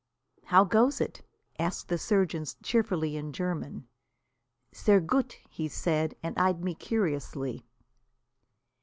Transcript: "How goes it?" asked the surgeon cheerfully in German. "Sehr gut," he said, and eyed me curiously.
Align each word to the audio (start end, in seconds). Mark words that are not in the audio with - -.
"How 0.45 0.63
goes 0.63 0.99
it?" 0.99 1.21
asked 1.59 1.87
the 1.87 1.99
surgeon 1.99 2.43
cheerfully 2.63 3.17
in 3.17 3.31
German. 3.33 3.87
"Sehr 4.71 4.99
gut," 4.99 5.33
he 5.47 5.67
said, 5.67 6.15
and 6.23 6.35
eyed 6.39 6.63
me 6.63 6.73
curiously. 6.73 7.67